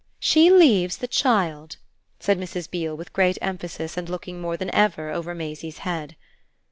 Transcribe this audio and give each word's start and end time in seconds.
"She 0.19 0.49
leaves 0.49 0.97
the 0.97 1.07
child," 1.07 1.75
said 2.19 2.39
Mrs. 2.39 2.67
Beale 2.67 2.97
with 2.97 3.13
great 3.13 3.37
emphasis 3.39 3.97
and 3.97 4.09
looking 4.09 4.41
more 4.41 4.57
than 4.57 4.73
ever 4.73 5.11
over 5.11 5.35
Maisie's 5.35 5.77
head. 5.85 6.15